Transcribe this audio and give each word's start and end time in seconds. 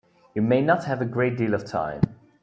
You 0.33 0.41
may 0.41 0.61
not 0.63 0.85
have 0.85 0.99
a 0.99 1.05
great 1.05 1.37
deal 1.37 1.53
of 1.53 1.63
time. 1.63 2.01